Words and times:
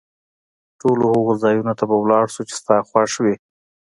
ټولو 0.79 1.03
هغو 1.15 1.33
ځایونو 1.43 1.73
ته 1.79 1.83
به 1.89 1.95
ولاړ 1.99 2.25
شو، 2.33 2.41
چي 2.49 2.55
ستا 2.61 2.75
خوښ 2.89 3.11
وي. 3.23 3.35